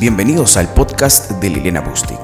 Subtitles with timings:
[0.00, 2.18] Bienvenidos al podcast de Liliana Bustic,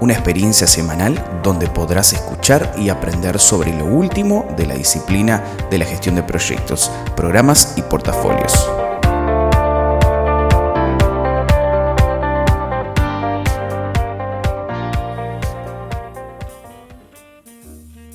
[0.00, 5.42] una experiencia semanal donde podrás escuchar y aprender sobre lo último de la disciplina
[5.72, 8.54] de la gestión de proyectos, programas y portafolios.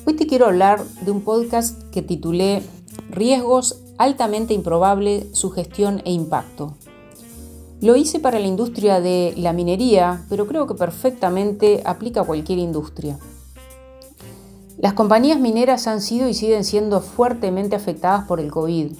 [0.06, 2.62] Hoy te quiero hablar de un podcast que titulé
[3.10, 6.74] Riesgos altamente improbable, su gestión e impacto.
[7.80, 12.58] Lo hice para la industria de la minería, pero creo que perfectamente aplica a cualquier
[12.58, 13.18] industria.
[14.78, 18.92] Las compañías mineras han sido y siguen siendo fuertemente afectadas por el COVID.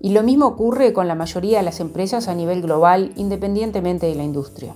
[0.00, 4.14] Y lo mismo ocurre con la mayoría de las empresas a nivel global, independientemente de
[4.14, 4.74] la industria.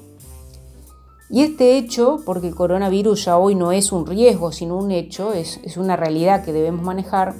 [1.30, 5.32] Y este hecho, porque el coronavirus ya hoy no es un riesgo, sino un hecho,
[5.32, 7.34] es, es una realidad que debemos manejar,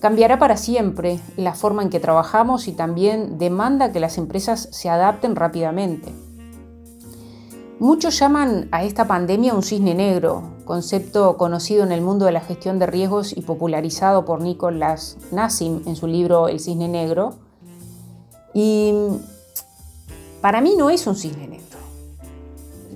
[0.00, 4.88] Cambiará para siempre la forma en que trabajamos y también demanda que las empresas se
[4.88, 6.12] adapten rápidamente.
[7.80, 12.40] Muchos llaman a esta pandemia un cisne negro, concepto conocido en el mundo de la
[12.40, 17.34] gestión de riesgos y popularizado por Nicolás Nassim en su libro El cisne negro.
[18.54, 18.92] Y
[20.40, 21.78] para mí no es un cisne negro.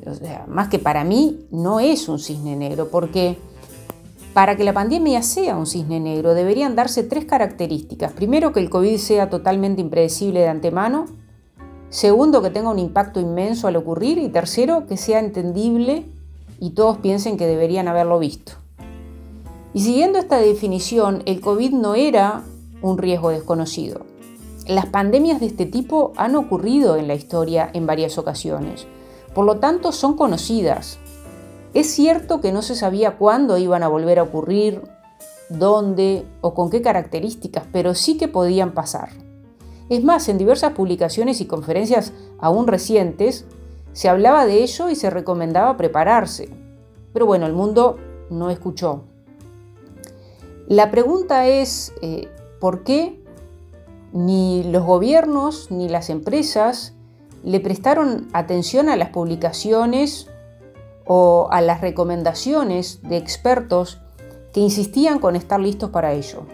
[0.06, 3.38] O sea, más que para mí no es un cisne negro, porque
[4.34, 8.12] para que la pandemia sea un cisne negro deberían darse tres características.
[8.12, 11.06] Primero, que el COVID sea totalmente impredecible de antemano.
[11.90, 14.16] Segundo, que tenga un impacto inmenso al ocurrir.
[14.18, 16.06] Y tercero, que sea entendible
[16.58, 18.52] y todos piensen que deberían haberlo visto.
[19.74, 22.42] Y siguiendo esta definición, el COVID no era
[22.80, 24.06] un riesgo desconocido.
[24.66, 28.86] Las pandemias de este tipo han ocurrido en la historia en varias ocasiones.
[29.34, 30.98] Por lo tanto, son conocidas,
[31.74, 34.82] es cierto que no se sabía cuándo iban a volver a ocurrir,
[35.48, 39.10] dónde o con qué características, pero sí que podían pasar.
[39.88, 43.44] Es más, en diversas publicaciones y conferencias aún recientes
[43.92, 46.48] se hablaba de ello y se recomendaba prepararse.
[47.12, 47.98] Pero bueno, el mundo
[48.30, 49.02] no escuchó.
[50.66, 52.28] La pregunta es, eh,
[52.60, 53.20] ¿por qué
[54.12, 56.94] ni los gobiernos ni las empresas
[57.44, 60.28] le prestaron atención a las publicaciones
[61.06, 64.00] o a las recomendaciones de expertos
[64.52, 66.46] que insistían con estar listos para ello?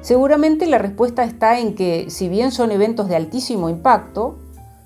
[0.00, 4.36] Seguramente la respuesta está en que si bien son eventos de altísimo impacto,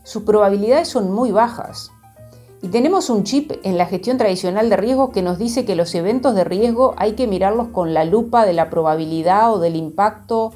[0.03, 1.91] sus probabilidades son muy bajas.
[2.63, 5.95] Y tenemos un chip en la gestión tradicional de riesgos que nos dice que los
[5.95, 10.53] eventos de riesgo hay que mirarlos con la lupa de la probabilidad o del impacto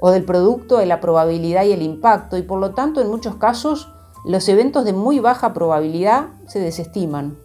[0.00, 3.36] o del producto de la probabilidad y el impacto y por lo tanto en muchos
[3.36, 3.92] casos
[4.28, 7.38] los eventos de muy baja probabilidad se desestiman.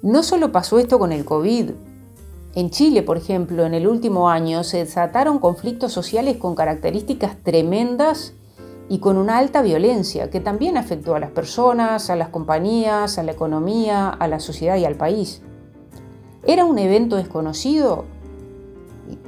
[0.00, 1.70] No solo pasó esto con el COVID.
[2.54, 8.34] En Chile, por ejemplo, en el último año se desataron conflictos sociales con características tremendas
[8.88, 13.24] y con una alta violencia que también afectó a las personas, a las compañías, a
[13.24, 15.42] la economía, a la sociedad y al país.
[16.46, 18.04] ¿Era un evento desconocido?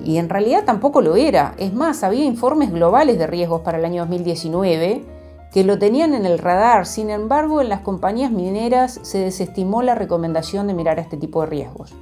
[0.05, 1.57] Y en realidad tampoco lo era.
[1.59, 5.14] Es más, había informes globales de riesgos para el año 2019
[5.55, 6.85] que lo tenían en el radar.
[6.85, 11.47] Sin embargo, en las compañías mineras se desestimó la recomendación de mirar este tipo de
[11.47, 11.95] riesgos.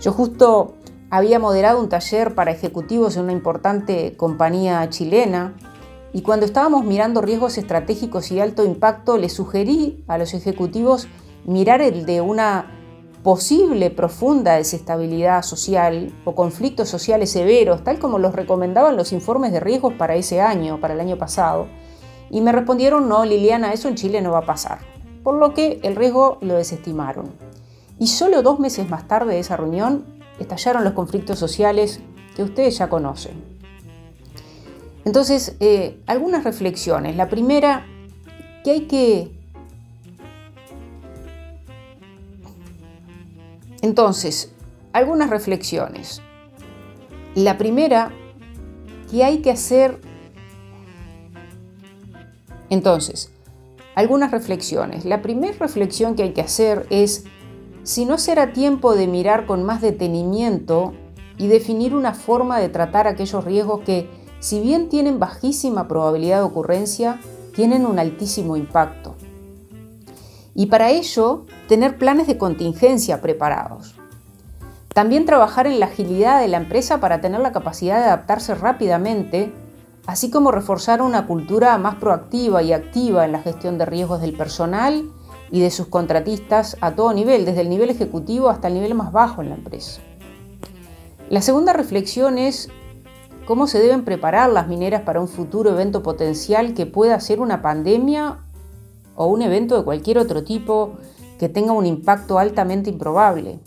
[0.00, 0.74] Yo justo
[1.10, 5.54] había moderado un taller para ejecutivos en una importante compañía chilena
[6.12, 11.06] y cuando estábamos mirando riesgos estratégicos y alto impacto, le sugerí a los ejecutivos
[11.44, 12.72] mirar el de una
[13.22, 19.60] posible profunda desestabilidad social o conflictos sociales severos, tal como los recomendaban los informes de
[19.60, 21.68] riesgos para ese año, para el año pasado
[22.30, 24.78] y me respondieron, no, Liliana, eso en Chile no va a pasar.
[25.24, 27.32] Por lo que el riesgo lo desestimaron.
[27.98, 30.04] Y solo dos meses más tarde de esa reunión
[30.38, 32.00] estallaron los conflictos sociales
[32.34, 33.42] que ustedes ya conocen.
[35.04, 37.16] Entonces, eh, algunas reflexiones.
[37.16, 37.84] La primera,
[38.64, 39.32] que hay que...
[43.82, 44.52] Entonces,
[44.92, 46.22] algunas reflexiones.
[47.34, 48.12] La primera,
[49.10, 50.00] que hay que hacer
[52.70, 53.30] entonces,
[53.94, 55.04] algunas reflexiones.
[55.04, 57.24] La primera reflexión que hay que hacer es
[57.82, 60.94] si no será tiempo de mirar con más detenimiento
[61.36, 64.08] y definir una forma de tratar aquellos riesgos que,
[64.38, 67.20] si bien tienen bajísima probabilidad de ocurrencia,
[67.54, 69.16] tienen un altísimo impacto.
[70.54, 73.96] Y para ello, tener planes de contingencia preparados.
[74.92, 79.52] También trabajar en la agilidad de la empresa para tener la capacidad de adaptarse rápidamente
[80.06, 84.36] así como reforzar una cultura más proactiva y activa en la gestión de riesgos del
[84.36, 85.10] personal
[85.50, 89.12] y de sus contratistas a todo nivel, desde el nivel ejecutivo hasta el nivel más
[89.12, 90.00] bajo en la empresa.
[91.28, 92.68] La segunda reflexión es
[93.46, 97.62] cómo se deben preparar las mineras para un futuro evento potencial que pueda ser una
[97.62, 98.38] pandemia
[99.16, 100.94] o un evento de cualquier otro tipo
[101.38, 103.60] que tenga un impacto altamente improbable.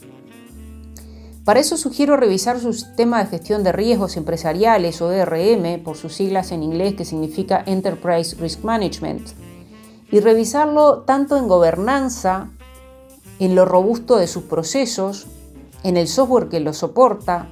[1.46, 6.14] Para eso sugiero revisar su sistema de gestión de riesgos empresariales o ERM, por sus
[6.14, 9.28] siglas en inglés que significa Enterprise Risk Management,
[10.10, 12.50] y revisarlo tanto en gobernanza,
[13.40, 15.28] en lo robusto de sus procesos,
[15.84, 17.50] en el software que lo soporta,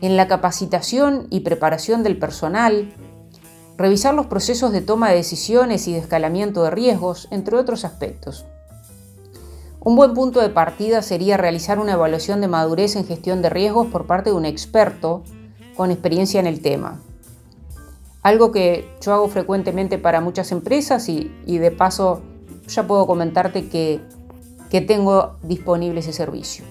[0.00, 2.94] en la capacitación y preparación del personal,
[3.76, 8.46] revisar los procesos de toma de decisiones y de escalamiento de riesgos, entre otros aspectos.
[9.88, 13.86] Un buen punto de partida sería realizar una evaluación de madurez en gestión de riesgos
[13.86, 15.22] por parte de un experto
[15.78, 17.00] con experiencia en el tema.
[18.20, 22.20] Algo que yo hago frecuentemente para muchas empresas y, de paso
[22.66, 24.02] ya puedo comentarte que,
[24.68, 26.66] que tengo disponible ese servicio.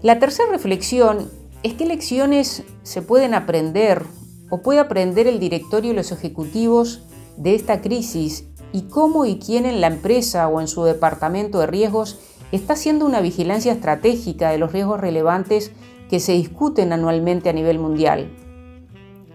[0.00, 1.32] La tercera reflexión
[1.64, 4.04] es qué lecciones se pueden aprender
[4.48, 7.02] o puede aprender el directorio y los ejecutivos
[7.36, 11.66] de esta crisis y cómo y quién en la empresa o en su departamento de
[11.66, 12.20] riesgos
[12.52, 15.72] está haciendo una vigilancia estratégica de los riesgos relevantes
[16.08, 18.30] que se discuten anualmente a nivel mundial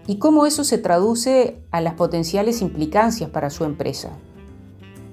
[0.06, 4.10] y cómo eso se traduce a las potenciales implicancias para su empresa.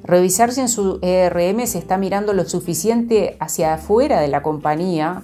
[0.04, 5.22] Revisar si en su ERM se está mirando lo suficiente hacia afuera de la compañía,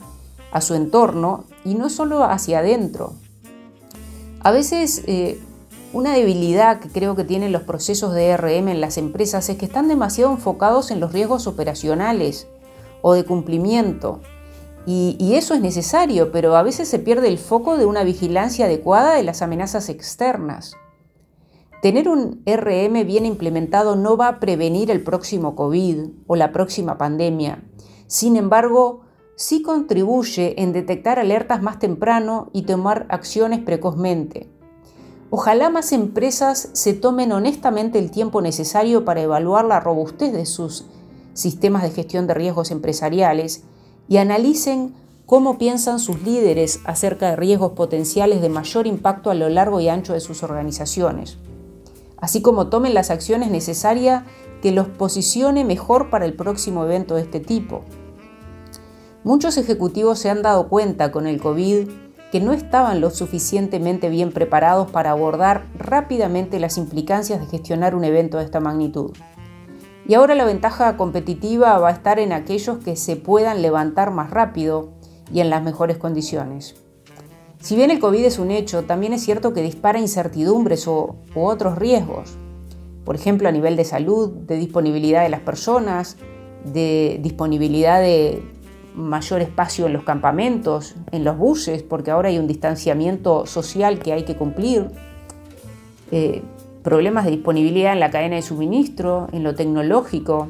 [0.52, 3.14] a su entorno, y no solo hacia adentro.
[4.42, 5.40] A veces eh,
[5.92, 9.66] una debilidad que creo que tienen los procesos de ERM en las empresas es que
[9.66, 12.48] están demasiado enfocados en los riesgos operacionales
[13.04, 14.22] o de cumplimiento.
[14.86, 19.14] Y, eso es necesario, pero a veces se pierde el foco de una vigilancia adecuada
[19.14, 20.76] de las amenazas externas.
[21.82, 26.98] Tener un RM bien implementado no va a prevenir el próximo COVID o la próxima
[26.98, 27.64] pandemia.
[28.08, 29.02] Sin embargo,
[29.36, 34.50] sí contribuye en detectar alertas más temprano y tomar acciones precozmente.
[35.30, 40.86] Ojalá más empresas se tomen honestamente el tiempo necesario para evaluar la robustez de sus
[41.34, 43.64] sistemas de gestión de riesgos empresariales
[44.08, 44.94] y analicen
[45.26, 49.90] cómo piensan sus líderes acerca de riesgos potenciales de mayor impacto a lo largo y
[49.90, 51.38] ancho de sus organizaciones,
[52.18, 54.24] así como tomen las acciones necesarias
[54.62, 57.82] que los posicione mejor para el próximo evento de este tipo.
[59.24, 61.88] Muchos ejecutivos se han dado cuenta con el COVID
[62.32, 68.04] que no estaban lo suficientemente bien preparados para abordar rápidamente las implicancias de gestionar un
[68.04, 69.12] evento de esta magnitud.
[70.08, 74.32] Y ahora la ventaja competitiva va a estar en aquellos que se puedan levantar más
[74.32, 74.90] rápido
[75.32, 76.76] y en las mejores condiciones.
[77.62, 81.42] Si bien el COVID es un hecho, también es cierto que dispara incertidumbres o, u
[81.46, 82.34] otros riesgos.
[83.06, 86.18] Por ejemplo, a nivel de salud, de disponibilidad de las personas,
[86.66, 88.44] de disponibilidad de
[88.96, 94.12] mayor espacio en los campamentos, en los buses, porque ahora hay un distanciamiento social que
[94.12, 94.90] hay que cumplir.
[96.12, 96.42] Eh,
[96.84, 100.50] problemas de disponibilidad en la cadena de suministro, en lo tecnológico,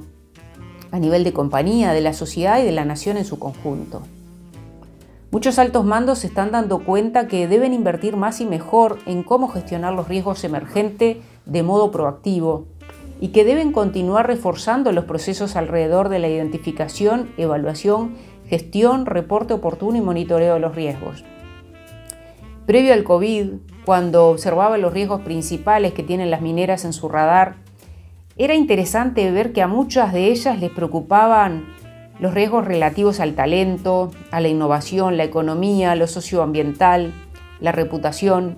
[0.91, 4.01] a nivel de compañía, de la sociedad y de la nación en su conjunto.
[5.31, 9.47] Muchos altos mandos se están dando cuenta que deben invertir más y mejor en cómo
[9.47, 12.65] gestionar los riesgos emergentes de modo proactivo
[13.19, 18.15] y que deben continuar reforzando los procesos alrededor de la identificación, evaluación,
[18.47, 21.23] gestión, reporte oportuno y monitoreo de los riesgos.
[22.65, 23.47] Previo al COVID,
[23.85, 27.55] cuando observaba los riesgos principales que tienen las mineras en su radar,
[28.37, 31.65] era interesante ver que a muchas de ellas les preocupaban
[32.19, 37.13] los riesgos relativos al talento, a la innovación, la economía, lo socioambiental,
[37.59, 38.57] la reputación,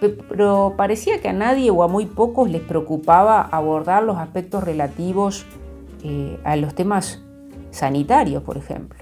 [0.00, 5.46] pero parecía que a nadie o a muy pocos les preocupaba abordar los aspectos relativos
[6.02, 7.22] eh, a los temas
[7.70, 8.98] sanitarios, por ejemplo.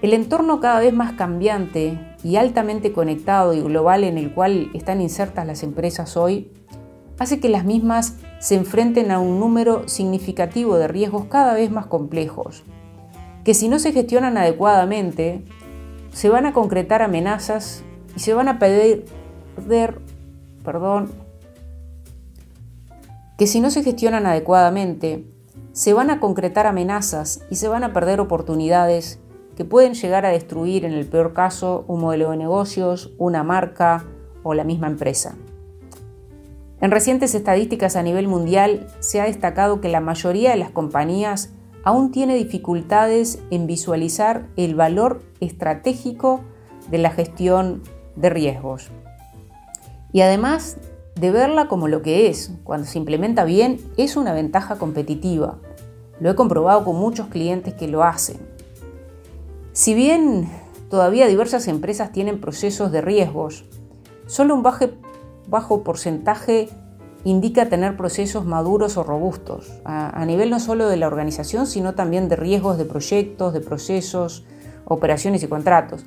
[0.00, 5.00] El entorno cada vez más cambiante y altamente conectado y global en el cual están
[5.00, 6.50] insertas las empresas hoy
[7.18, 11.86] hace que las mismas se enfrenten a un número significativo de riesgos cada vez más
[11.86, 12.64] complejos,
[13.44, 15.44] que si no se gestionan adecuadamente,
[16.12, 17.84] se van a concretar amenazas
[18.16, 19.04] y se van a perder,
[20.64, 21.10] perdón,
[23.36, 25.26] que si no se gestionan adecuadamente,
[25.72, 29.20] se van a concretar amenazas y se van a perder oportunidades
[29.56, 34.04] que pueden llegar a destruir en el peor caso un modelo de negocios, una marca
[34.42, 35.36] o la misma empresa.
[36.80, 41.50] En recientes estadísticas a nivel mundial se ha destacado que la mayoría de las compañías
[41.84, 46.40] aún tiene dificultades en visualizar el valor estratégico
[46.90, 47.82] de la gestión
[48.16, 48.90] de riesgos.
[50.12, 50.78] Y además
[51.14, 55.58] de verla como lo que es, cuando se implementa bien, es una ventaja competitiva.
[56.18, 58.38] Lo he comprobado con muchos clientes que lo hacen.
[59.80, 60.46] Si bien
[60.90, 63.64] todavía diversas empresas tienen procesos de riesgos,
[64.26, 66.68] Solo un bajo porcentaje
[67.24, 72.28] indica tener procesos maduros o robustos, a, nivel no solo de la organización, sino también
[72.28, 74.44] de riesgos de proyectos, de procesos,
[74.84, 76.04] operaciones y contratos.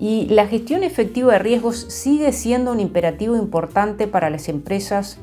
[0.00, 5.18] Y la gestión efectiva de riesgos sigue siendo un imperativo importante para las empresas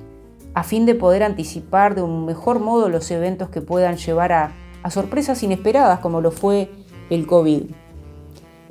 [0.53, 4.53] a fin de poder anticipar de un mejor modo los eventos que puedan llevar a,
[4.83, 6.71] a sorpresas inesperadas como lo fue
[7.09, 7.63] el COVID.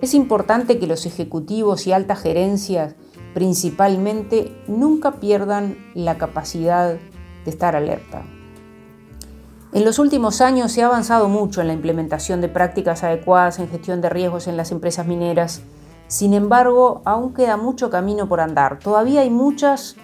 [0.00, 2.94] Es importante que los ejecutivos y altas gerencias
[3.34, 6.94] principalmente nunca pierdan la capacidad
[7.44, 8.24] de estar alerta.
[9.72, 13.68] En los últimos años se ha avanzado mucho en la implementación de prácticas adecuadas en
[13.68, 15.60] gestión de riesgos en las empresas mineras.
[16.08, 18.78] Sin embargo, aún queda mucho camino por andar.
[18.78, 19.96] Todavía hay muchas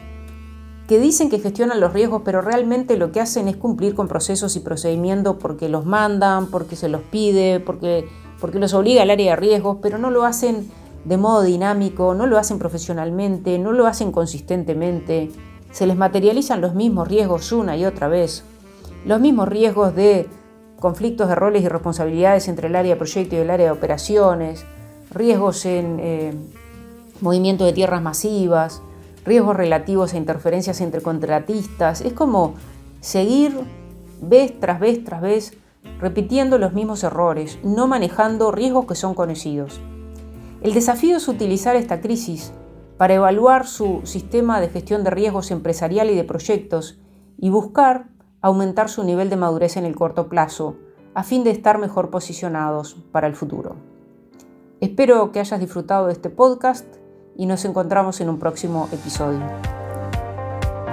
[0.88, 4.56] que dicen que gestionan los riesgos, pero realmente lo que hacen es cumplir con procesos
[4.56, 8.08] y procedimientos porque los mandan, porque se los pide, porque,
[8.42, 10.68] porque los obliga el área de riesgos, pero no lo hacen
[11.04, 15.30] de modo dinámico, no lo hacen profesionalmente, no lo hacen consistentemente,
[15.70, 18.42] se les materializan los mismos riesgos una y otra vez,
[19.06, 20.28] los mismos riesgos de
[20.80, 24.64] conflictos de roles y responsabilidades entre el área de proyecto y el área de operaciones,
[25.12, 26.34] riesgos en eh,
[27.20, 28.82] movimiento de tierras masivas,
[29.24, 32.00] riesgos relativos a interferencias entre contratistas.
[32.00, 32.54] Es como
[33.00, 33.52] seguir
[34.20, 35.61] vez tras vez tras vez
[36.02, 39.80] repitiendo los mismos errores, no manejando riesgos que son conocidos.
[40.60, 42.52] El desafío es utilizar esta crisis
[42.98, 46.98] para evaluar su sistema de gestión de riesgos empresarial y de proyectos
[47.38, 48.08] y buscar
[48.40, 50.76] aumentar su nivel de madurez en el corto plazo,
[51.14, 53.76] a fin de estar mejor posicionados para el futuro.
[54.80, 56.86] Espero que hayas disfrutado de este podcast
[57.36, 59.40] y nos encontramos en un próximo episodio.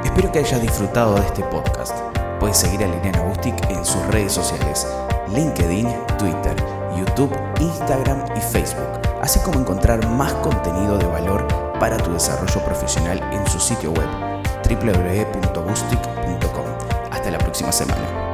[0.04, 2.19] Espero que hayas disfrutado de este podcast.
[2.40, 4.88] Puedes seguir a Liliana Bustic en sus redes sociales,
[5.34, 6.56] LinkedIn, Twitter,
[6.98, 11.48] YouTube, Instagram y Facebook así como encontrar más contenido de valor
[11.80, 14.08] para tu desarrollo profesional en su sitio web
[14.68, 16.66] www.bustic.com.
[17.12, 18.29] Hasta la próxima semana.